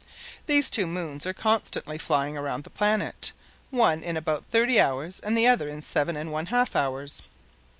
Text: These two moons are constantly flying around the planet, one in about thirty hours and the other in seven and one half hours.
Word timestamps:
These 0.47 0.71
two 0.71 0.87
moons 0.87 1.27
are 1.27 1.31
constantly 1.33 1.99
flying 1.99 2.35
around 2.35 2.63
the 2.63 2.71
planet, 2.71 3.31
one 3.69 4.01
in 4.01 4.17
about 4.17 4.45
thirty 4.47 4.79
hours 4.79 5.19
and 5.19 5.37
the 5.37 5.45
other 5.45 5.69
in 5.69 5.83
seven 5.83 6.17
and 6.17 6.31
one 6.31 6.47
half 6.47 6.75
hours. 6.75 7.21